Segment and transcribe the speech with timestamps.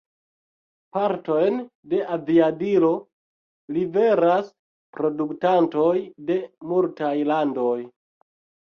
[0.95, 1.59] Partojn
[1.91, 2.91] de aviadilo
[3.77, 4.51] liveras
[4.99, 5.95] produktantoj
[6.33, 6.41] de
[6.73, 7.81] multaj landoj.